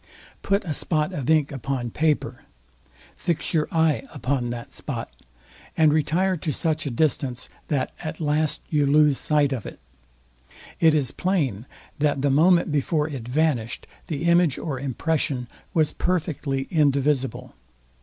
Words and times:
Put 0.41 0.65
a 0.65 0.73
spot 0.73 1.13
of 1.13 1.29
ink 1.29 1.51
upon 1.51 1.91
paper, 1.91 2.41
fix 3.15 3.53
your 3.53 3.67
eye 3.71 4.01
upon 4.11 4.49
that 4.49 4.71
spot, 4.73 5.13
and 5.77 5.93
retire 5.93 6.35
to 6.37 6.51
such 6.51 6.87
a 6.87 6.89
distance, 6.89 7.49
that, 7.67 7.91
at 7.99 8.19
last 8.19 8.61
you 8.67 8.87
lose 8.87 9.19
sight 9.19 9.53
of 9.53 9.67
it; 9.67 9.79
it 10.79 10.95
is 10.95 11.11
plain, 11.11 11.67
that 11.99 12.23
the 12.23 12.31
moment 12.31 12.71
before 12.71 13.07
it 13.09 13.27
vanished 13.27 13.85
the 14.07 14.23
image 14.23 14.57
or 14.57 14.79
impression 14.79 15.47
was 15.71 15.93
perfectly 15.93 16.63
indivisible. 16.71 17.53